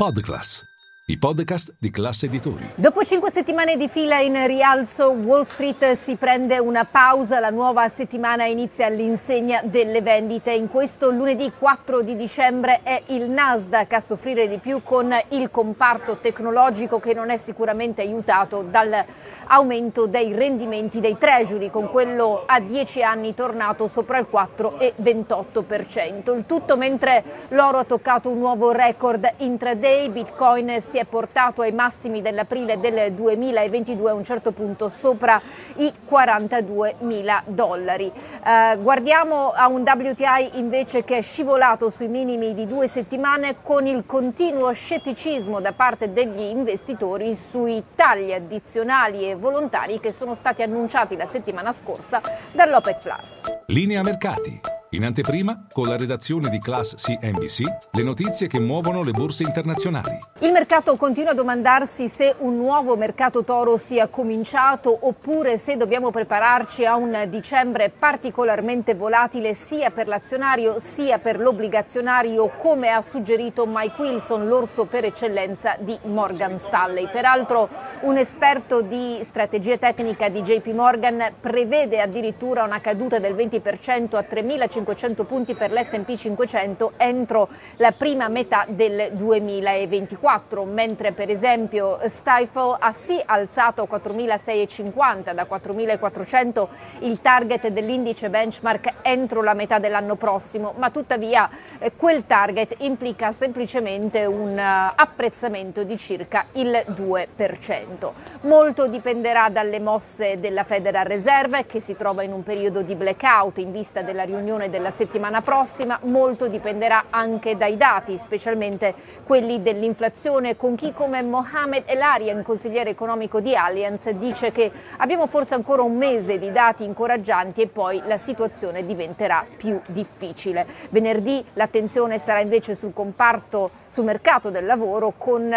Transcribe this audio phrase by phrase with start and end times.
[0.00, 0.64] Podcast.
[1.10, 2.70] I podcast di classe editori.
[2.76, 7.40] Dopo cinque settimane di fila in rialzo, Wall Street si prende una pausa.
[7.40, 10.52] La nuova settimana inizia all'insegna delle vendite.
[10.52, 15.50] In questo lunedì 4 di dicembre è il Nasdaq a soffrire di più con il
[15.50, 22.60] comparto tecnologico che non è sicuramente aiutato dall'aumento dei rendimenti dei treasury, con quello a
[22.60, 26.36] 10 anni tornato sopra il 4,28%.
[26.36, 31.72] Il tutto mentre l'oro ha toccato un nuovo record intraday, Bitcoin si è portato ai
[31.72, 35.40] massimi dell'aprile del 2022 a un certo punto sopra
[35.76, 38.10] i 42 mila dollari.
[38.44, 43.86] Eh, guardiamo a un WTI invece che è scivolato sui minimi di due settimane con
[43.86, 50.62] il continuo scetticismo da parte degli investitori sui tagli addizionali e volontari che sono stati
[50.62, 52.20] annunciati la settimana scorsa
[52.52, 53.40] dall'OPEC Plus.
[53.66, 54.69] Linea mercati.
[54.92, 57.60] In anteprima, con la redazione di Class CNBC,
[57.92, 60.18] le notizie che muovono le borse internazionali.
[60.40, 66.10] Il mercato continua a domandarsi se un nuovo mercato toro sia cominciato oppure se dobbiamo
[66.10, 73.66] prepararci a un dicembre particolarmente volatile sia per l'azionario sia per l'obbligazionario, come ha suggerito
[73.68, 77.08] Mike Wilson, l'orso per eccellenza di Morgan Stanley.
[77.12, 77.68] Peraltro
[78.00, 84.26] un esperto di strategia tecnica di JP Morgan prevede addirittura una caduta del 20% a
[84.28, 91.98] 3.500 500 punti per l'S&P 500 entro la prima metà del 2024, mentre per esempio
[92.06, 96.66] Stifle ha sì alzato a 4.650 da 4.400
[97.00, 103.32] il target dell'indice benchmark entro la metà dell'anno prossimo, ma tuttavia eh, quel target implica
[103.32, 108.10] semplicemente un uh, apprezzamento di circa il 2%.
[108.42, 113.58] Molto dipenderà dalle mosse della Federal Reserve che si trova in un periodo di blackout
[113.58, 120.56] in vista della riunione della settimana prossima, molto dipenderà anche dai dati, specialmente quelli dell'inflazione,
[120.56, 125.96] con chi come Mohamed Elarian, consigliere economico di Allianz, dice che abbiamo forse ancora un
[125.96, 130.66] mese di dati incoraggianti e poi la situazione diventerà più difficile.
[130.90, 135.52] Venerdì l'attenzione sarà invece sul comparto, sul mercato del lavoro con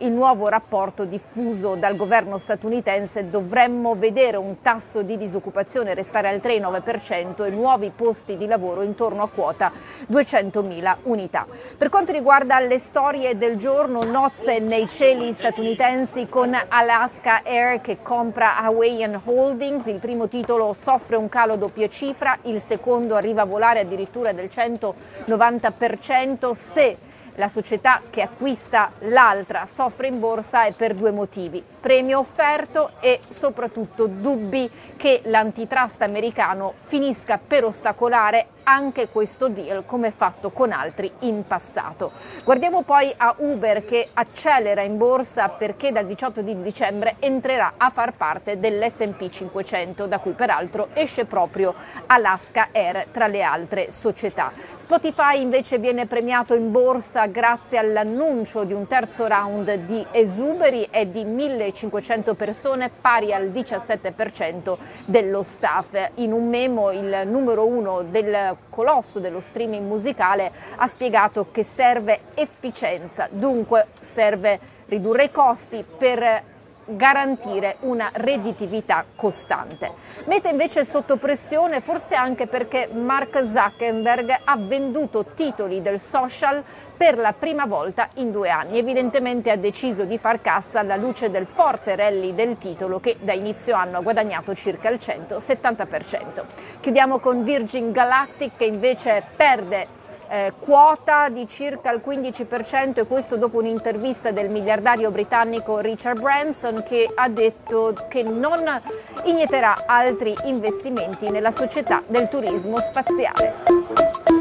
[0.00, 3.28] il nuovo rapporto diffuso dal governo statunitense.
[3.28, 9.22] Dovremmo vedere un tasso di disoccupazione restare al 3,9% e nuovi posti di lavoro intorno
[9.22, 9.72] a quota
[10.10, 11.46] 200.000 unità.
[11.76, 17.98] Per quanto riguarda le storie del giorno, nozze nei cieli statunitensi con Alaska Air che
[18.02, 23.46] compra Hawaiian Holdings, il primo titolo soffre un calo doppia cifra, il secondo arriva a
[23.46, 26.96] volare addirittura del 190% se
[27.36, 33.20] la società che acquista l'altra soffre in borsa è per due motivi, premio offerto e
[33.28, 41.10] soprattutto dubbi che l'antitrust americano finisca per ostacolare anche questo deal come fatto con altri
[41.20, 42.12] in passato.
[42.44, 47.90] Guardiamo poi a Uber che accelera in borsa perché dal 18 di dicembre entrerà a
[47.90, 51.74] far parte dell'SP 500 da cui peraltro esce proprio
[52.06, 54.52] Alaska Air tra le altre società.
[54.74, 61.10] Spotify invece viene premiato in borsa grazie all'annuncio di un terzo round di esuberi e
[61.10, 66.10] di 1500 persone pari al 17% dello staff.
[66.16, 72.20] In un memo il numero uno del colosso dello streaming musicale ha spiegato che serve
[72.34, 76.42] efficienza, dunque serve ridurre i costi per
[76.84, 79.92] garantire una redditività costante.
[80.24, 86.62] Mette invece sotto pressione forse anche perché Mark Zuckerberg ha venduto titoli del social
[86.96, 88.78] per la prima volta in due anni.
[88.78, 93.32] Evidentemente ha deciso di far cassa alla luce del forte rally del titolo che da
[93.32, 96.44] inizio anno ha guadagnato circa il 170%.
[96.80, 99.86] Chiudiamo con Virgin Galactic che invece perde
[100.30, 106.84] eh, quota di circa il 15% e questo dopo un'intervista del miliardario britannico Richard Branson
[106.84, 108.80] che ha detto che non
[109.24, 114.39] inieterà altri investimenti nella società del turismo spaziale.